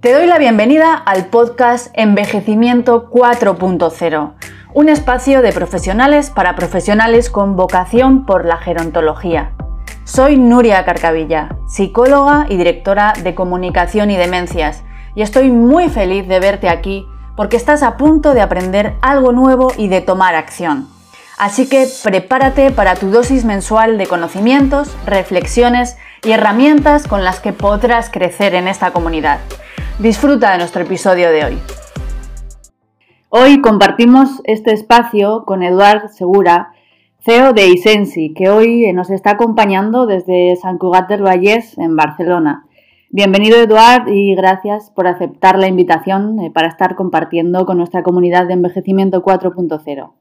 Te 0.00 0.12
doy 0.12 0.28
la 0.28 0.38
bienvenida 0.38 0.94
al 0.94 1.26
podcast 1.26 1.88
Envejecimiento 1.92 3.10
4.0, 3.10 4.32
un 4.72 4.88
espacio 4.88 5.42
de 5.42 5.50
profesionales 5.50 6.30
para 6.30 6.54
profesionales 6.54 7.30
con 7.30 7.56
vocación 7.56 8.24
por 8.24 8.44
la 8.44 8.58
gerontología. 8.58 9.54
Soy 10.04 10.36
Nuria 10.36 10.84
Carcavilla, 10.84 11.56
psicóloga 11.66 12.46
y 12.48 12.56
directora 12.56 13.12
de 13.24 13.34
comunicación 13.34 14.12
y 14.12 14.16
demencias, 14.16 14.84
y 15.16 15.22
estoy 15.22 15.50
muy 15.50 15.88
feliz 15.88 16.28
de 16.28 16.38
verte 16.38 16.68
aquí 16.68 17.04
porque 17.36 17.56
estás 17.56 17.82
a 17.82 17.96
punto 17.96 18.34
de 18.34 18.40
aprender 18.40 18.94
algo 19.02 19.32
nuevo 19.32 19.72
y 19.76 19.88
de 19.88 20.00
tomar 20.00 20.36
acción. 20.36 20.86
Así 21.38 21.68
que 21.68 21.88
prepárate 22.04 22.70
para 22.70 22.94
tu 22.94 23.10
dosis 23.10 23.44
mensual 23.44 23.98
de 23.98 24.06
conocimientos, 24.06 24.96
reflexiones 25.06 25.96
y 26.22 26.30
herramientas 26.30 27.08
con 27.08 27.24
las 27.24 27.40
que 27.40 27.52
podrás 27.52 28.10
crecer 28.10 28.54
en 28.54 28.68
esta 28.68 28.92
comunidad. 28.92 29.40
Disfruta 29.98 30.52
de 30.52 30.58
nuestro 30.58 30.82
episodio 30.82 31.32
de 31.32 31.44
hoy. 31.44 31.58
Hoy 33.30 33.60
compartimos 33.60 34.40
este 34.44 34.72
espacio 34.72 35.42
con 35.44 35.64
Eduard 35.64 36.10
Segura, 36.10 36.72
CEO 37.24 37.52
de 37.52 37.66
Isensi, 37.66 38.32
que 38.32 38.48
hoy 38.48 38.92
nos 38.92 39.10
está 39.10 39.30
acompañando 39.30 40.06
desde 40.06 40.54
San 40.54 40.78
Cugat 40.78 41.08
del 41.08 41.22
Vallès, 41.22 41.76
en 41.78 41.96
Barcelona. 41.96 42.64
Bienvenido 43.10 43.60
Eduard 43.60 44.06
y 44.06 44.36
gracias 44.36 44.92
por 44.94 45.08
aceptar 45.08 45.58
la 45.58 45.66
invitación 45.66 46.38
eh, 46.44 46.52
para 46.54 46.68
estar 46.68 46.94
compartiendo 46.94 47.66
con 47.66 47.78
nuestra 47.78 48.04
comunidad 48.04 48.46
de 48.46 48.52
envejecimiento 48.52 49.24
4.0. 49.24 50.12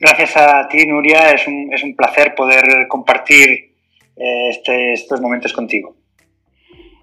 Gracias 0.00 0.36
a 0.36 0.66
ti, 0.66 0.84
Nuria. 0.84 1.30
Es 1.30 1.46
un, 1.46 1.94
placer 1.94 2.34
poder 2.34 2.88
compartir 2.88 3.76
eh, 4.16 4.48
este, 4.48 4.94
estos 4.94 5.20
momentos 5.20 5.52
contigo. 5.52 5.94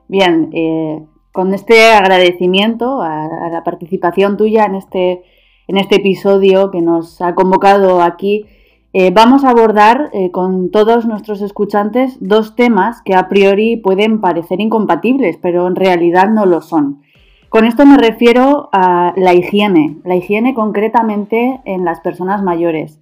Bien, 0.09 0.49
eh, 0.53 0.99
con 1.33 1.53
este 1.53 1.91
agradecimiento 1.91 3.01
a, 3.01 3.49
la 3.51 3.63
participación 3.63 4.37
tuya 4.37 4.65
en 4.65 4.75
este, 4.75 5.23
en 5.67 5.77
este 5.77 5.95
episodio 5.95 6.69
que 6.71 6.81
nos 6.81 7.21
ha 7.21 7.33
convocado 7.33 8.01
aquí, 8.01 8.45
eh, 8.93 9.09
vamos 9.09 9.43
a 9.43 9.49
abordar 9.49 10.11
eh, 10.13 10.29
con 10.29 10.69
todos 10.69 11.07
nuestros 11.07 11.41
escuchantes 11.41 12.17
dos 12.19 12.55
temas 12.55 13.01
que 13.01 13.15
a 13.15 13.27
priori 13.27 13.77
pueden 13.77 14.21
parecer 14.21 14.61
incompatibles, 14.61 15.37
pero 15.41 15.67
en 15.67 15.75
realidad 15.75 16.29
no 16.29 16.45
lo 16.45 16.61
son. 16.61 17.01
Con 17.49 17.65
esto 17.65 17.83
me 17.87 17.97
refiero 17.97 18.69
a 18.71 19.13
la 19.17 19.33
higiene, 19.33 19.97
la 20.05 20.15
higiene 20.15 20.53
concretamente 20.53 21.61
en 21.65 21.83
las 21.83 21.99
personas 22.01 22.43
mayores. 22.43 22.99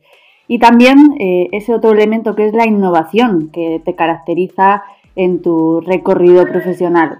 Y 0.48 0.60
también 0.60 1.16
eh, 1.20 1.50
ese 1.52 1.74
otro 1.74 1.92
elemento 1.92 2.34
que 2.36 2.48
es 2.48 2.54
la 2.54 2.66
innovación 2.66 3.50
que 3.52 3.82
te 3.84 3.96
caracteriza 3.96 4.84
en 5.18 5.42
tu 5.42 5.82
recorrido 5.82 6.46
profesional. 6.46 7.20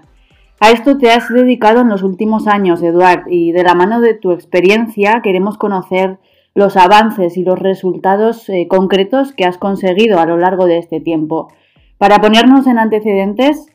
A 0.64 0.70
esto 0.70 0.96
te 0.96 1.10
has 1.10 1.28
dedicado 1.28 1.80
en 1.80 1.88
los 1.88 2.04
últimos 2.04 2.46
años, 2.46 2.84
Eduard, 2.84 3.24
y 3.26 3.50
de 3.50 3.64
la 3.64 3.74
mano 3.74 4.00
de 4.00 4.14
tu 4.14 4.30
experiencia 4.30 5.20
queremos 5.20 5.58
conocer 5.58 6.18
los 6.54 6.76
avances 6.76 7.36
y 7.36 7.42
los 7.42 7.58
resultados 7.58 8.48
eh, 8.48 8.68
concretos 8.68 9.32
que 9.32 9.44
has 9.44 9.58
conseguido 9.58 10.20
a 10.20 10.24
lo 10.24 10.38
largo 10.38 10.66
de 10.66 10.78
este 10.78 11.00
tiempo. 11.00 11.52
Para 11.98 12.20
ponernos 12.20 12.68
en 12.68 12.78
antecedentes, 12.78 13.66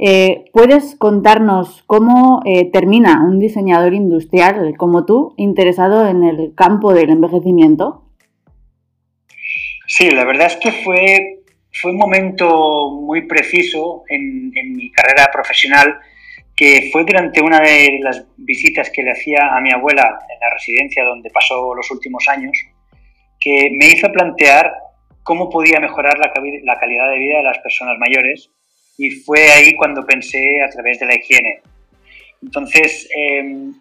eh, 0.00 0.46
¿puedes 0.52 0.96
contarnos 0.96 1.84
cómo 1.86 2.42
eh, 2.44 2.68
termina 2.72 3.22
un 3.22 3.38
diseñador 3.38 3.94
industrial 3.94 4.74
como 4.76 5.04
tú 5.04 5.34
interesado 5.36 6.08
en 6.08 6.24
el 6.24 6.54
campo 6.56 6.92
del 6.92 7.10
envejecimiento? 7.10 8.02
Sí, 9.86 10.10
la 10.10 10.24
verdad 10.24 10.48
es 10.48 10.56
que 10.56 10.72
fue, 10.72 11.44
fue 11.70 11.92
un 11.92 11.98
momento 11.98 12.90
muy 12.90 13.28
preciso 13.28 14.02
en, 14.08 14.50
en 14.56 14.72
mi 14.72 14.90
carrera 14.90 15.30
profesional 15.32 16.00
que 16.56 16.90
fue 16.92 17.04
durante 17.04 17.40
una 17.40 17.60
de 17.60 17.98
las 18.02 18.24
visitas 18.36 18.90
que 18.90 19.02
le 19.02 19.12
hacía 19.12 19.56
a 19.56 19.60
mi 19.60 19.72
abuela 19.72 20.18
en 20.28 20.40
la 20.40 20.50
residencia 20.50 21.04
donde 21.04 21.30
pasó 21.30 21.74
los 21.74 21.90
últimos 21.90 22.28
años, 22.28 22.52
que 23.40 23.70
me 23.72 23.88
hizo 23.88 24.10
plantear 24.12 24.72
cómo 25.22 25.48
podía 25.48 25.80
mejorar 25.80 26.18
la, 26.18 26.32
calidad 26.32 27.10
de 27.10 27.18
vida 27.18 27.38
de 27.38 27.44
las 27.44 27.58
personas 27.58 27.98
mayores 27.98 28.50
y 28.98 29.10
fue 29.10 29.50
ahí 29.50 29.74
cuando 29.74 30.04
pensé 30.04 30.60
a 30.62 30.68
través 30.68 31.00
de 31.00 31.06
la 31.06 31.14
higiene. 31.14 31.60
Entonces, 32.42 33.08
em, 33.16 33.72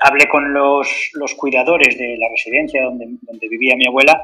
hablé 0.00 0.28
con 0.28 0.52
los, 0.52 1.10
cuidadores 1.36 1.96
de 1.96 2.16
la 2.16 2.28
residencia 2.28 2.82
donde, 2.84 3.06
donde 3.22 3.48
vivía 3.48 3.76
mi 3.76 3.86
abuela 3.86 4.20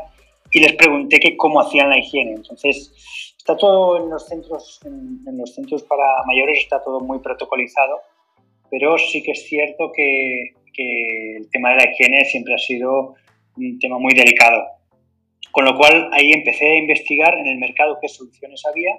y 0.53 0.61
les 0.61 0.75
pregunté 0.75 1.19
que 1.19 1.37
cómo 1.37 1.61
hacían 1.61 1.91
la 1.91 1.99
higiene. 1.99 2.35
Entonces, 2.35 3.26
Está 3.47 3.59
todo 3.59 4.03
en 4.03 4.11
los 4.11 4.27
centros, 4.27 4.81
en, 4.85 5.39
los 5.39 5.55
centros 5.55 5.85
para 5.85 6.05
mayores 6.27 6.59
está 6.59 6.83
todo 6.83 6.99
muy 6.99 7.21
protocolizado, 7.21 8.01
pero 8.69 8.99
sí 8.99 9.23
que 9.23 9.31
es 9.31 9.47
cierto 9.47 9.93
que, 9.93 10.57
el 10.77 11.49
tema 11.53 11.71
de 11.71 11.77
la 11.77 11.89
higiene 11.89 12.25
siempre 12.25 12.55
ha 12.55 12.59
sido 12.59 13.15
un 13.57 13.79
tema 13.79 14.01
muy 14.01 14.15
delicado. 14.15 14.65
Con 15.53 15.65
lo 15.65 15.77
cual 15.77 16.11
ahí 16.13 16.33
empecé 16.33 16.73
a 16.73 16.79
investigar 16.79 17.39
en 17.39 17.47
el 17.47 17.59
mercado 17.59 17.99
qué 18.03 18.09
soluciones 18.09 18.67
había 18.67 18.91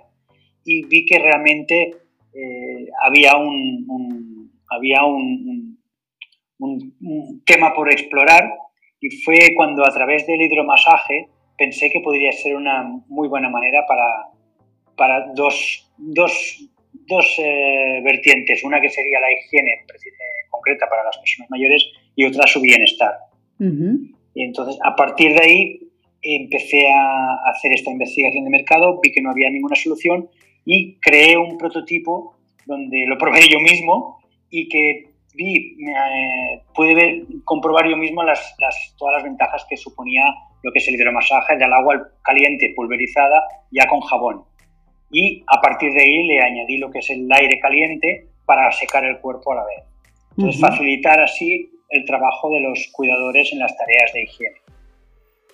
y 0.63 0.85
vi 0.85 1.05
que 1.05 1.19
realmente 1.19 1.97
eh, 2.33 2.87
había 3.03 3.35
un, 3.35 4.49
había 4.69 5.03
un, 5.03 5.77
un, 6.59 7.43
tema 7.45 7.73
por 7.73 7.91
explorar 7.91 8.49
y 9.01 9.09
fue 9.09 9.39
cuando 9.57 9.85
a 9.85 9.93
través 9.93 10.25
del 10.25 10.41
hidromasaje 10.41 11.27
pensé 11.57 11.89
que 11.91 11.99
podría 11.99 12.31
ser 12.31 12.55
una 12.55 12.83
muy 13.07 13.27
buena 13.27 13.49
manera 13.49 13.85
para, 13.85 14.36
para 14.97 15.31
dos, 15.33 15.89
dos, 15.97 16.69
dos 17.07 17.35
eh, 17.37 18.01
vertientes, 18.03 18.63
una 18.63 18.81
que 18.81 18.89
sería 18.89 19.19
la 19.21 19.31
higiene 19.31 19.71
eh, 19.71 20.49
concreta 20.49 20.89
para 20.89 21.05
las 21.05 21.17
personas 21.17 21.49
mayores 21.49 21.85
y 22.15 22.25
otra 22.25 22.45
su 22.47 22.59
bienestar. 22.59 23.13
Y 23.59 24.43
entonces, 24.43 24.77
a 24.83 24.95
partir 24.95 25.33
de 25.33 25.43
ahí, 25.43 25.79
empecé 26.21 26.89
a 26.89 27.49
hacer 27.49 27.71
esta 27.73 27.91
investigación 27.91 28.43
de 28.43 28.49
mercado, 28.49 28.99
vi 29.01 29.11
que 29.11 29.21
no 29.21 29.31
había 29.31 29.49
ninguna 29.49 29.75
solución 29.75 30.29
y 30.65 30.95
creé 30.99 31.37
un 31.37 31.57
prototipo 31.57 32.35
donde 32.65 33.05
lo 33.07 33.17
probé 33.17 33.41
yo 33.49 33.59
mismo 33.59 34.19
y 34.49 34.67
que 34.67 35.05
vi, 35.33 35.77
eh, 35.87 36.61
pude 36.75 36.95
ver, 36.95 37.23
comprobar 37.45 37.87
yo 37.87 37.95
mismo 37.95 38.23
las, 38.23 38.55
las, 38.59 38.95
todas 38.97 39.15
las 39.15 39.23
ventajas 39.23 39.65
que 39.69 39.77
suponía 39.77 40.23
lo 40.63 40.71
que 40.71 40.79
es 40.79 40.87
el 40.87 40.95
hidromasaje 40.95 41.55
del 41.55 41.71
agua 41.71 42.09
caliente 42.23 42.73
pulverizada 42.75 43.41
ya 43.71 43.87
con 43.87 44.01
jabón 44.01 44.43
y 45.11 45.43
a 45.47 45.61
partir 45.61 45.93
de 45.93 46.01
ahí 46.01 46.27
le 46.27 46.41
añadí 46.41 46.77
lo 46.77 46.91
que 46.91 46.99
es 46.99 47.09
el 47.09 47.27
aire 47.31 47.59
caliente 47.59 48.27
para 48.45 48.71
secar 48.71 49.05
el 49.05 49.19
cuerpo 49.19 49.53
a 49.53 49.55
la 49.55 49.65
vez. 49.65 49.83
Entonces, 50.37 50.61
facilitar 50.61 51.19
así 51.19 51.69
el 51.89 52.05
trabajo 52.05 52.49
de 52.49 52.59
los 52.59 52.89
cuidadores 52.91 53.51
en 53.53 53.59
las 53.59 53.75
tareas 53.75 54.11
de 54.13 54.23
higiene. 54.23 54.57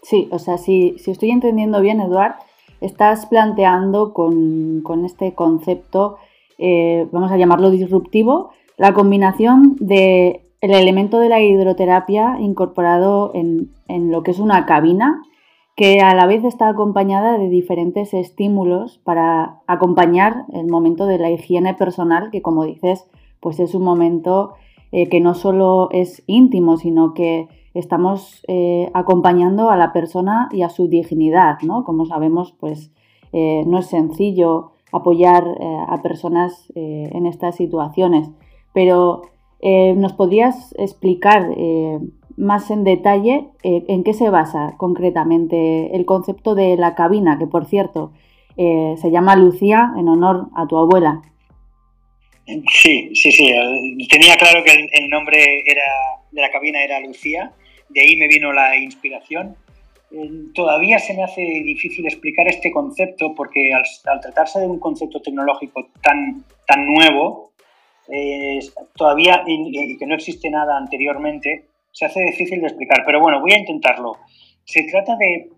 Sí, 0.01 0.27
o 0.31 0.39
sea, 0.39 0.57
si, 0.57 0.95
si 0.97 1.11
estoy 1.11 1.31
entendiendo 1.31 1.79
bien, 1.81 2.01
Eduard, 2.01 2.35
estás 2.81 3.25
planteando 3.27 4.13
con, 4.13 4.81
con 4.81 5.05
este 5.05 5.33
concepto, 5.33 6.17
eh, 6.57 7.07
vamos 7.11 7.31
a 7.31 7.37
llamarlo 7.37 7.71
disruptivo, 7.71 8.51
la 8.77 8.93
combinación 8.93 9.77
de 9.79 10.41
el 10.59 10.71
elemento 10.73 11.19
de 11.19 11.29
la 11.29 11.41
hidroterapia 11.41 12.37
incorporado 12.39 13.31
en, 13.33 13.69
en 13.87 14.11
lo 14.11 14.23
que 14.23 14.31
es 14.31 14.39
una 14.39 14.65
cabina 14.65 15.21
que 15.75 16.01
a 16.01 16.13
la 16.13 16.27
vez 16.27 16.43
está 16.43 16.69
acompañada 16.69 17.37
de 17.37 17.49
diferentes 17.49 18.13
estímulos 18.13 18.99
para 19.03 19.61
acompañar 19.65 20.45
el 20.53 20.67
momento 20.67 21.07
de 21.07 21.17
la 21.17 21.31
higiene 21.31 21.73
personal, 21.73 22.29
que 22.31 22.41
como 22.41 22.63
dices, 22.65 23.07
pues 23.39 23.59
es 23.59 23.73
un 23.73 23.83
momento 23.83 24.53
eh, 24.91 25.09
que 25.09 25.19
no 25.19 25.33
solo 25.33 25.89
es 25.91 26.23
íntimo, 26.27 26.77
sino 26.77 27.15
que 27.15 27.47
estamos 27.73 28.43
eh, 28.47 28.91
acompañando 28.93 29.71
a 29.71 29.77
la 29.77 29.91
persona 29.91 30.47
y 30.51 30.61
a 30.61 30.69
su 30.69 30.87
dignidad, 30.87 31.57
¿no? 31.63 31.83
Como 31.83 32.05
sabemos, 32.05 32.53
pues 32.59 32.91
eh, 33.31 33.63
no 33.65 33.79
es 33.79 33.87
sencillo 33.87 34.73
apoyar 34.91 35.57
a 35.87 36.03
personas 36.03 36.71
en 36.75 37.25
estas 37.25 37.55
situaciones, 37.55 38.29
pero 38.75 39.23
¿nos 39.95 40.13
podrías 40.13 40.75
explicar 40.77 41.49
más 42.37 42.71
en 42.71 42.83
detalle 42.83 43.45
eh, 43.63 43.83
en 43.87 44.03
qué 44.03 44.13
se 44.13 44.29
basa 44.29 44.75
concretamente 44.77 45.95
el 45.95 46.05
concepto 46.05 46.55
de 46.55 46.75
la 46.77 46.95
cabina, 46.95 47.37
que 47.37 47.47
por 47.47 47.65
cierto 47.65 48.11
eh, 48.57 48.95
se 49.01 49.11
llama 49.11 49.35
Lucía 49.35 49.93
en 49.97 50.07
honor 50.07 50.47
a 50.55 50.67
tu 50.67 50.77
abuela. 50.77 51.21
Sí, 52.45 53.15
sí, 53.15 53.31
sí. 53.31 53.53
Tenía 54.09 54.35
claro 54.35 54.63
que 54.63 54.71
el, 54.91 55.09
nombre 55.09 55.63
de 56.31 56.41
la 56.41 56.51
cabina 56.51 56.83
era 56.83 56.99
Lucía, 56.99 57.53
de 57.89 58.01
ahí 58.01 58.17
me 58.17 58.27
vino 58.27 58.51
la 58.51 58.75
inspiración. 58.77 59.55
Eh, 60.11 60.29
todavía 60.53 60.99
se 60.99 61.13
me 61.13 61.23
hace 61.23 61.41
difícil 61.41 62.05
explicar 62.05 62.47
este 62.47 62.71
concepto 62.71 63.33
porque 63.33 63.71
al, 63.73 64.19
tratarse 64.19 64.59
de 64.59 64.67
un 64.67 64.79
concepto 64.79 65.21
tecnológico 65.21 65.87
tan, 66.01 66.43
tan 66.67 66.85
nuevo, 66.85 67.51
todavía 68.95 69.43
y 69.47 69.97
que 69.97 70.05
no 70.05 70.15
existe 70.15 70.49
nada 70.49 70.77
anteriormente, 70.77 71.65
se 71.93 72.05
hace 72.05 72.21
difícil 72.21 72.59
de 72.59 72.67
explicar, 72.67 73.03
pero 73.05 73.21
bueno, 73.21 73.39
voy 73.39 73.53
a 73.53 73.59
intentarlo. 73.59 74.17
Se 74.65 74.83
trata 74.83 75.15
de, 75.15 75.51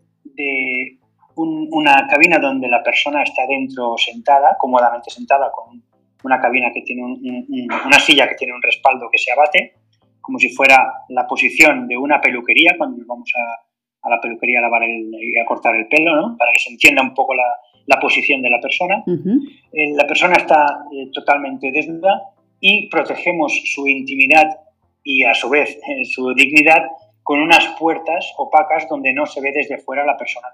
una 1.37 2.07
cabina 2.07 2.39
donde 2.39 2.67
la 2.67 2.83
persona 2.83 3.23
está 3.23 3.45
dentro 3.47 3.95
sentada, 3.97 4.57
cómodamente 4.59 5.09
sentada, 5.09 5.51
con 5.51 5.81
una 6.23 6.39
cabina 6.39 6.71
que 6.73 6.81
tiene 6.81 7.03
una 7.03 7.99
silla 7.99 8.27
que 8.27 8.35
tiene 8.35 8.53
un 8.53 8.61
respaldo 8.61 9.09
que 9.11 9.17
se 9.17 9.31
abate, 9.31 9.75
como 10.21 10.39
si 10.39 10.49
fuera 10.49 11.03
la 11.09 11.25
posición 11.25 11.87
de 11.87 11.97
una 11.97 12.19
peluquería 12.19 12.75
cuando 12.77 13.03
vamos 13.05 13.31
a, 13.35 14.09
la 14.09 14.19
peluquería 14.19 14.59
a 14.59 14.63
lavar 14.63 14.83
y 14.87 15.39
a 15.39 15.45
cortar 15.45 15.75
el 15.75 15.87
pelo, 15.87 16.15
¿no? 16.15 16.37
para 16.37 16.51
que 16.51 16.59
se 16.59 16.71
entienda 16.71 17.01
un 17.01 17.13
poco 17.13 17.33
la, 17.33 17.99
posición 18.01 18.41
de 18.41 18.49
la 18.49 18.59
persona. 18.59 19.03
Eh, 19.05 19.93
la 19.95 20.05
persona 20.05 20.35
está 20.35 20.85
eh, 20.91 21.09
totalmente 21.13 21.71
desnuda 21.71 22.23
y 22.59 22.89
protegemos 22.89 23.53
su 23.65 23.87
intimidad 23.87 24.64
y 25.05 25.23
a 25.23 25.33
su 25.33 25.47
vez 25.47 25.77
eh, 25.87 26.03
su 26.03 26.33
dignidad 26.33 26.83
con 27.23 27.39
unas 27.39 27.65
puertas 27.79 28.33
opacas 28.37 28.89
donde 28.89 29.13
no 29.13 29.25
se 29.25 29.39
ve 29.39 29.53
desde 29.53 29.77
fuera 29.77 30.05
la 30.05 30.17
persona 30.17 30.49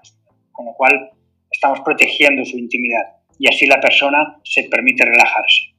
con 0.52 0.66
lo 0.66 0.74
cual 0.74 1.10
estamos 1.50 1.80
protegiendo 1.80 2.44
su 2.44 2.56
intimidad 2.58 3.16
y 3.38 3.48
así 3.48 3.66
la 3.66 3.80
persona 3.80 4.38
se 4.44 4.64
permite 4.64 5.04
relajarse. 5.04 5.74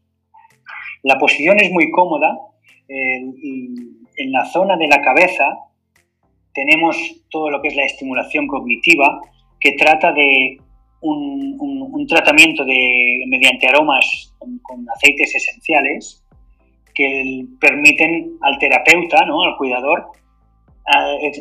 La 1.04 1.18
posición 1.18 1.60
es 1.62 1.72
muy 1.72 1.92
cómoda. 1.92 2.38
en 2.90 4.32
la 4.32 4.46
zona 4.46 4.76
de 4.76 4.88
la 4.88 5.02
cabeza 5.02 5.46
tenemos 6.54 6.98
todo 7.30 7.50
lo 7.50 7.62
que 7.62 7.70
es 7.70 7.76
la 7.76 7.86
estimulación 7.86 8.48
cognitiva, 8.48 9.22
que 9.60 9.74
trata 9.74 10.12
de 10.12 10.58
un, 11.02 12.06
tratamiento 12.08 12.64
de, 12.66 13.24
mediante 13.28 13.68
aromas 13.68 14.34
con, 14.38 14.86
aceites 14.94 15.36
esenciales 15.36 16.23
que 16.94 17.46
permiten 17.60 18.38
al 18.42 18.58
terapeuta, 18.60 19.26
¿no? 19.26 19.44
al 19.44 19.58
cuidador, 19.58 20.08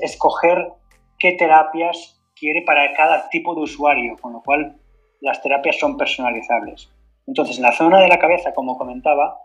escoger 0.03 0.69
qué 1.19 1.33
terapias 1.33 2.21
quiere 2.35 2.63
para 2.63 2.93
cada 2.95 3.29
tipo 3.29 3.55
de 3.55 3.63
usuario, 3.63 4.17
con 4.21 4.33
lo 4.33 4.43
cual 4.43 4.77
las 5.21 5.43
terapias 5.43 5.79
son 5.79 5.97
personalizables. 5.97 6.91
Entonces, 7.27 7.57
en 7.57 7.63
la 7.63 7.73
zona 7.73 8.01
de 8.01 8.09
la 8.09 8.19
cabeza, 8.19 8.53
como 8.53 8.77
comentaba, 8.77 9.39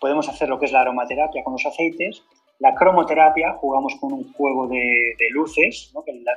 podemos 0.00 0.28
hacer 0.28 0.48
lo 0.48 0.58
que 0.58 0.66
es 0.66 0.72
la 0.72 0.82
aromaterapia 0.82 1.42
con 1.42 1.54
los 1.54 1.64
aceites, 1.64 2.22
la 2.58 2.74
cromoterapia, 2.74 3.54
jugamos 3.54 3.96
con 4.00 4.12
un 4.12 4.32
juego 4.34 4.68
de, 4.68 5.16
luces, 5.30 5.92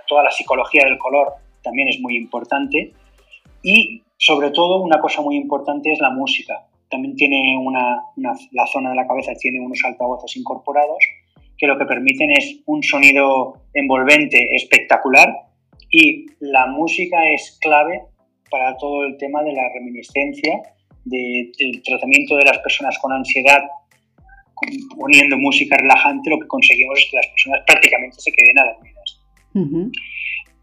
toda 0.08 0.24
la 0.24 0.32
psicología 0.32 0.84
del 0.86 0.98
color 0.98 1.34
también 1.62 1.88
es 1.90 2.00
muy 2.00 2.16
importante, 2.16 2.94
y 3.62 4.02
sobre 4.18 4.52
todo 4.52 4.82
una 4.82 5.00
cosa 5.00 5.22
muy 5.22 5.36
importante 5.36 5.92
es 5.92 6.00
la 6.00 6.12
música. 6.12 6.66
También 6.90 7.16
tiene 7.16 7.58
una, 7.58 8.04
la 8.16 8.68
zona 8.68 8.92
de 8.92 8.96
la 8.96 9.08
cabeza 9.08 9.34
tiene 9.40 9.60
unos 9.60 9.80
altavoces 9.84 10.36
incorporados 10.38 11.00
que 11.58 11.68
lo 11.68 11.78
que 11.78 11.86
permiten 11.86 12.32
es 12.32 12.62
un 12.66 12.84
sonido 12.84 13.62
envolvente 13.74 14.38
espectacular 14.56 15.30
y 15.90 16.26
la 16.40 16.68
música 16.68 17.18
es 17.32 17.58
clave 17.62 18.02
para 18.50 18.76
todo 18.78 19.06
el 19.06 19.18
tema 19.18 19.44
de 19.44 19.54
la 19.54 19.64
reminiscencia, 19.74 20.62
del 21.04 21.82
tratamiento 21.84 22.36
de 22.38 22.46
las 22.46 22.60
personas 22.60 22.98
con 23.00 23.14
ansiedad, 23.14 23.62
poniendo 24.98 25.38
música 25.38 25.78
relajante, 25.78 26.30
lo 26.30 26.40
que 26.40 26.48
conseguimos 26.48 27.00
es 27.00 27.10
que 27.10 27.18
las 27.18 27.28
personas 27.28 27.62
prácticamente 27.66 28.18
se 28.20 28.32
queden 28.32 28.60
adormidas. 28.60 29.22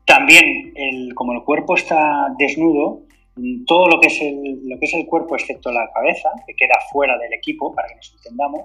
También, 0.04 0.72
el, 0.74 1.14
como 1.14 1.32
el 1.32 1.42
cuerpo 1.42 1.76
está 1.76 2.26
desnudo, 2.38 3.02
todo 3.66 3.88
lo 3.88 4.00
que, 4.00 4.08
es 4.08 4.20
el, 4.20 4.68
lo 4.68 4.78
que 4.78 4.86
es 4.86 4.94
el 4.94 5.06
cuerpo, 5.06 5.36
excepto 5.36 5.72
la 5.72 5.90
cabeza, 5.92 6.30
que 6.46 6.54
queda 6.54 6.74
fuera 6.90 7.16
del 7.18 7.32
equipo, 7.32 7.74
para 7.74 7.88
que 7.88 7.96
nos 7.96 8.12
entendamos, 8.14 8.62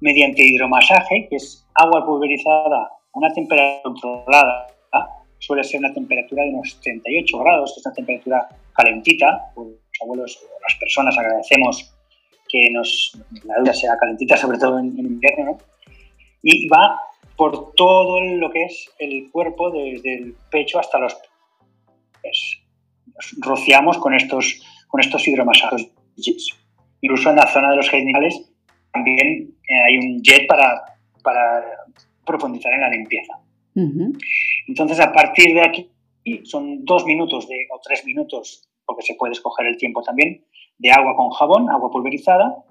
mediante 0.00 0.42
hidromasaje, 0.42 1.26
que 1.28 1.36
es 1.36 1.66
agua 1.74 2.04
pulverizada 2.06 2.84
a 2.84 3.18
una 3.18 3.32
temperatura 3.32 3.82
controlada, 3.82 4.66
suele 5.40 5.64
ser 5.64 5.80
una 5.80 5.92
temperatura 5.92 6.44
de 6.44 6.50
unos 6.50 6.78
38 6.80 7.38
grados, 7.38 7.72
que 7.72 7.80
es 7.80 7.86
una 7.86 7.94
temperatura 7.94 8.48
calentita. 8.74 9.52
Los 9.56 9.68
abuelos 10.02 10.38
o 10.44 10.60
las 10.60 10.78
personas 10.78 11.18
agradecemos 11.18 11.94
que 12.48 12.70
nos, 12.70 13.18
la 13.44 13.58
duda 13.58 13.72
sea 13.72 13.96
calentita, 13.98 14.36
sobre 14.36 14.58
todo 14.58 14.78
en, 14.78 14.98
invierno, 14.98 15.58
y 16.42 16.68
va 16.68 17.00
por 17.36 17.74
todo 17.74 18.20
lo 18.20 18.50
que 18.50 18.64
es 18.64 18.90
el 18.98 19.30
cuerpo, 19.30 19.70
desde 19.70 20.14
el 20.14 20.36
pecho 20.50 20.78
hasta 20.78 20.98
los 20.98 21.16
pies. 22.22 22.59
Rociamos 23.38 23.98
con 23.98 24.14
estos, 24.14 24.62
con 24.88 25.00
estos 25.00 25.26
hidromasajes. 25.26 25.90
Incluso 27.00 27.30
en 27.30 27.36
la 27.36 27.46
zona 27.46 27.70
de 27.70 27.76
los 27.76 27.88
genitales 27.88 28.50
también 28.92 29.54
eh, 29.68 29.82
hay 29.86 29.96
un 29.98 30.22
jet 30.22 30.46
para, 30.46 30.82
para 31.22 31.64
profundizar 32.24 32.72
en 32.72 32.80
la 32.80 32.90
limpieza. 32.90 33.34
Entonces, 34.66 35.00
a 35.00 35.12
partir 35.12 35.54
de 35.54 35.62
aquí, 35.62 35.90
son 36.44 36.84
dos 36.84 37.04
minutos 37.06 37.48
de, 37.48 37.66
o 37.72 37.80
tres 37.82 38.04
minutos, 38.04 38.68
porque 38.84 39.02
se 39.02 39.14
puede 39.14 39.32
escoger 39.32 39.66
el 39.66 39.76
tiempo 39.76 40.02
también, 40.02 40.44
de 40.78 40.90
agua 40.90 41.16
con 41.16 41.30
jabón, 41.30 41.70
agua 41.70 41.90
pulverizada. 41.90 42.64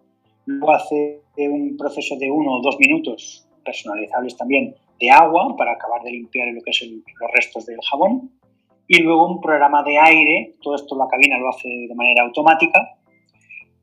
Luego 0.45 0.73
hace 0.73 1.21
un 1.37 1.77
proceso 1.77 2.15
de 2.17 2.29
uno 2.29 2.53
o 2.53 2.61
dos 2.61 2.77
minutos, 2.79 3.47
personalizables 3.63 4.35
también, 4.35 4.75
de 4.99 5.09
agua 5.09 5.55
para 5.57 5.73
acabar 5.73 6.01
de 6.03 6.11
limpiar 6.11 6.47
lo 6.53 6.61
que 6.61 6.73
son 6.73 6.89
los 6.89 7.31
restos 7.31 7.65
del 7.65 7.79
jabón. 7.89 8.31
Y 8.91 9.03
luego 9.03 9.27
un 9.27 9.39
programa 9.39 9.83
de 9.83 9.99
aire, 9.99 10.55
todo 10.63 10.73
esto 10.73 10.97
la 10.97 11.07
cabina 11.07 11.37
lo 11.37 11.49
hace 11.49 11.69
de 11.69 11.93
manera 11.93 12.23
automática, 12.23 12.97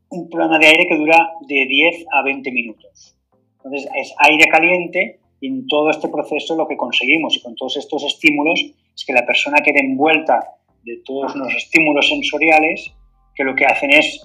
un 0.09 0.29
programa 0.29 0.59
de 0.59 0.67
aire 0.67 0.85
que 0.89 0.97
dura 0.97 1.31
de 1.47 1.65
10 1.65 2.07
a 2.13 2.25
20 2.25 2.51
minutos. 2.51 3.17
Entonces 3.59 3.89
es 3.95 4.13
aire 4.19 4.47
caliente 4.51 5.21
y 5.41 5.47
en 5.47 5.69
todo 5.69 5.91
este 5.91 6.09
proceso 6.09 6.57
lo 6.57 6.67
que 6.67 6.77
conseguimos 6.77 7.37
y 7.37 7.41
con 7.41 7.55
todos 7.55 7.77
estos 7.77 8.03
estímulos 8.03 8.61
es 8.61 9.05
que 9.07 9.13
la 9.13 9.25
persona 9.25 9.59
quede 9.59 9.79
envuelta 9.79 10.41
de 10.83 11.01
todos 11.05 11.37
los 11.37 11.55
estímulos 11.55 12.09
sensoriales 12.09 12.93
que 13.33 13.45
lo 13.45 13.55
que 13.55 13.65
hacen 13.65 13.93
es... 13.93 14.21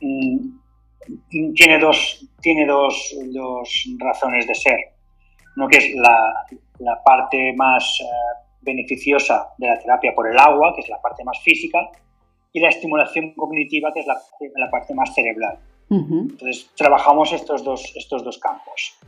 Mm, 0.00 0.60
tiene 1.56 1.80
dos, 1.80 2.28
tiene 2.40 2.64
dos, 2.64 3.12
dos, 3.32 3.88
razones 3.98 4.46
de 4.46 4.54
ser. 4.54 4.78
Uno 5.56 5.66
que 5.66 5.78
es 5.78 5.94
la, 5.96 6.46
la 6.78 7.02
parte 7.02 7.52
más 7.54 7.98
eh, 8.00 8.41
beneficiosa 8.62 9.50
de 9.58 9.66
la 9.66 9.78
terapia 9.78 10.14
por 10.14 10.28
el 10.28 10.38
agua, 10.38 10.72
que 10.74 10.82
es 10.82 10.88
la 10.88 11.00
parte 11.00 11.24
más 11.24 11.38
física, 11.42 11.78
y 12.52 12.60
la 12.60 12.68
estimulación 12.68 13.34
cognitiva, 13.34 13.92
que 13.92 14.00
es 14.00 14.06
la, 14.06 14.16
la 14.56 14.70
parte 14.70 14.94
más 14.94 15.14
cerebral. 15.14 15.58
Entonces, 15.90 16.70
trabajamos 16.74 17.32
estos 17.32 17.64
dos, 17.64 17.92
estos 17.96 18.24
dos 18.24 18.38
campos. 18.38 18.98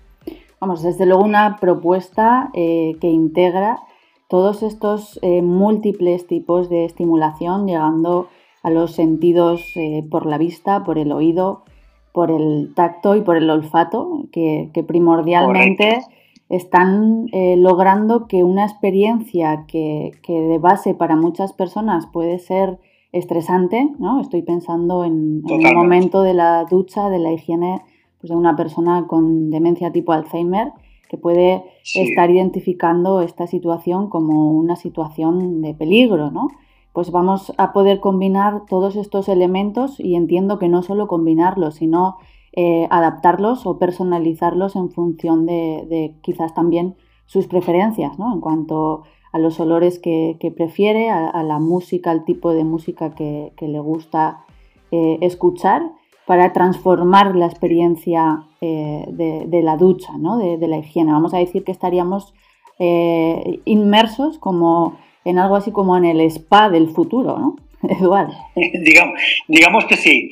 Vamos, 0.60 0.82
desde 0.82 1.06
luego 1.06 1.24
una 1.24 1.56
propuesta 1.58 2.50
eh, 2.52 2.96
que 3.00 3.08
integra 3.08 3.80
todos 4.28 4.62
estos 4.62 5.18
eh, 5.22 5.42
múltiples 5.42 6.26
tipos 6.26 6.68
de 6.68 6.84
estimulación, 6.84 7.66
llegando 7.66 8.28
a 8.62 8.70
los 8.70 8.92
sentidos 8.92 9.72
eh, 9.76 10.02
por 10.10 10.26
la 10.26 10.38
vista, 10.38 10.84
por 10.84 10.98
el 10.98 11.12
oído, 11.12 11.64
por 12.12 12.30
el 12.30 12.72
tacto 12.74 13.16
y 13.16 13.22
por 13.22 13.36
el 13.36 13.48
olfato, 13.50 14.24
que, 14.32 14.70
primordialmente 14.86 16.00
están 16.48 17.26
logrando 17.32 18.26
que 18.26 18.44
una 18.44 18.64
experiencia 18.64 19.64
que, 19.66 20.12
de 20.26 20.58
base 20.58 20.94
para 20.94 21.16
muchas 21.16 21.52
personas 21.52 22.06
puede 22.06 22.38
ser 22.38 22.78
estresante, 23.12 23.90
¿no? 23.98 24.20
Estoy 24.20 24.42
pensando 24.42 25.04
en, 25.04 25.42
en 25.48 25.66
el 25.66 25.74
momento 25.74 26.22
de 26.22 26.34
la 26.34 26.64
ducha, 26.64 27.08
de 27.08 27.18
la 27.18 27.32
higiene 27.32 27.82
pues, 28.24 28.30
de 28.30 28.36
una 28.36 28.56
persona 28.56 29.06
con 29.06 29.50
demencia 29.50 29.92
tipo 29.92 30.12
Alzheimer 30.12 30.72
que 31.10 31.18
puede 31.18 31.62
estar 31.94 32.30
identificando 32.30 33.20
esta 33.20 33.46
situación 33.46 34.08
como 34.08 34.52
una 34.52 34.76
situación 34.76 35.60
de 35.60 35.74
peligro, 35.74 36.30
¿no? 36.30 36.48
Pues 36.94 37.10
vamos 37.10 37.52
a 37.58 37.74
poder 37.74 38.00
combinar 38.00 38.62
todos 38.66 38.96
estos 38.96 39.28
elementos 39.28 40.00
y 40.00 40.14
entiendo 40.14 40.58
que 40.58 40.70
no 40.70 40.82
solo 40.82 41.06
combinarlos, 41.06 41.74
sino 41.74 42.16
eh, 42.56 42.86
adaptarlos 42.90 43.66
o 43.66 43.78
personalizarlos 43.78 44.76
en 44.76 44.88
función 44.90 45.44
de, 45.44 46.14
quizás 46.22 46.54
también 46.54 46.94
sus 47.26 47.48
preferencias, 47.48 48.16
¿no? 48.18 48.32
En 48.32 48.40
cuanto 48.40 49.02
a 49.32 49.38
los 49.40 49.58
olores 49.58 49.98
que, 49.98 50.54
prefiere, 50.56 51.10
a, 51.10 51.42
la 51.42 51.58
música, 51.58 52.12
al 52.12 52.24
tipo 52.24 52.52
de 52.52 52.62
música 52.62 53.10
que, 53.10 53.52
le 53.58 53.80
gusta 53.80 54.44
eh, 54.92 55.18
escuchar 55.22 55.82
para 56.28 56.52
transformar 56.52 57.34
la 57.34 57.46
experiencia 57.46 58.44
eh, 58.60 59.04
de, 59.08 59.62
la 59.62 59.76
ducha, 59.76 60.16
¿no? 60.16 60.38
de, 60.38 60.68
la 60.68 60.78
higiene. 60.78 61.10
Vamos 61.10 61.34
a 61.34 61.38
decir 61.38 61.64
que 61.64 61.72
estaríamos 61.72 62.34
inmersos 62.78 64.38
como 64.38 64.96
en 65.24 65.38
algo 65.38 65.56
así 65.56 65.72
como 65.72 65.96
en 65.96 66.04
el 66.04 66.20
spa 66.20 66.70
del 66.70 66.88
futuro, 66.88 67.38
¿no? 67.38 67.56
Eduardo. 68.00 68.34
digamos, 68.54 69.20
digamos 69.48 69.84
que 69.86 69.96
sí. 69.96 70.30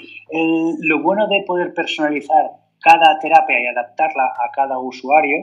lo 0.80 1.02
bueno 1.02 1.28
de 1.28 1.42
poder 1.42 1.74
personalizar 1.74 2.50
cada 2.80 3.18
terapia 3.18 3.60
y 3.60 3.66
adaptarla 3.66 4.24
a 4.24 4.50
cada 4.52 4.78
usuario 4.78 5.42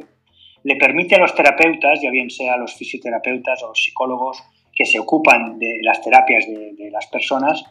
le 0.64 0.76
permite 0.76 1.16
a 1.16 1.20
los 1.20 1.34
terapeutas, 1.36 2.02
ya 2.02 2.12
bien 2.12 2.30
sea 2.30 2.58
los 2.58 2.74
fisioterapeutas 2.76 3.64
o 3.64 3.70
los 3.70 3.82
psicólogos 3.82 4.44
que 4.74 4.86
se 4.86 5.00
ocupan 5.00 5.58
de 5.58 5.80
las 5.82 6.02
terapias 6.02 6.46
de, 6.48 6.90
las 6.92 7.08
personas, 7.08 7.64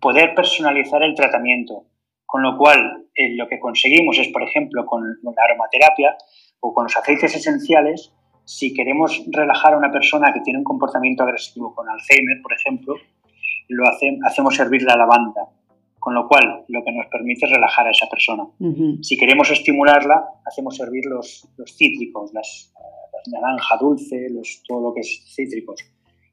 poder 0.00 0.34
personalizar 0.34 1.02
el 1.02 1.14
tratamiento 1.14 1.86
con 2.24 2.42
lo 2.42 2.56
cual, 2.58 3.06
eh, 3.14 3.36
lo 3.36 3.48
que 3.48 3.60
conseguimos 3.60 4.18
es, 4.18 4.28
por 4.28 4.42
ejemplo, 4.42 4.84
con 4.84 5.02
la 5.22 5.42
aromaterapia 5.44 6.16
o 6.60 6.74
con 6.74 6.84
los 6.84 6.96
aceites 6.96 7.34
esenciales, 7.36 8.12
si 8.44 8.74
queremos 8.74 9.24
relajar 9.30 9.74
a 9.74 9.78
una 9.78 9.92
persona 9.92 10.32
que 10.32 10.40
tiene 10.40 10.58
un 10.58 10.64
comportamiento 10.64 11.22
agresivo 11.22 11.74
con 11.74 11.88
Alzheimer, 11.88 12.42
por 12.42 12.52
ejemplo, 12.52 12.94
lo 13.68 13.84
hacemos 14.24 14.54
servir 14.54 14.82
la 14.82 14.96
lavanda 14.96 15.42
con 16.06 16.14
lo 16.14 16.28
cual 16.28 16.64
lo 16.68 16.84
que 16.84 16.92
nos 16.92 17.06
permite 17.06 17.46
es 17.46 17.50
relajar 17.50 17.84
a 17.84 17.90
esa 17.90 18.06
persona. 18.08 18.44
Si 19.02 19.16
queremos 19.16 19.50
estimularla, 19.50 20.24
hacemos 20.44 20.76
servir 20.76 21.04
los, 21.04 21.48
los 21.56 21.76
cítricos, 21.76 22.32
las, 22.32 22.72
naranja 23.32 23.76
dulce, 23.80 24.28
los, 24.30 24.62
todo 24.68 24.82
lo 24.82 24.94
que 24.94 25.00
es 25.00 25.24
cítricos. 25.34 25.80